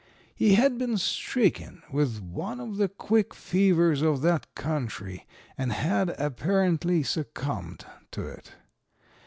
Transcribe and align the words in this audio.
He 0.35 0.55
had 0.55 0.79
been 0.79 0.97
stricken 0.97 1.83
with 1.91 2.23
one 2.23 2.59
of 2.59 2.77
the 2.77 2.89
quick 2.89 3.35
fevers 3.35 4.01
of 4.01 4.23
that 4.23 4.55
country 4.55 5.27
and 5.59 5.71
had 5.71 6.15
apparently 6.19 7.03
succumbed 7.03 7.85
to 8.09 8.25
it. 8.25 8.53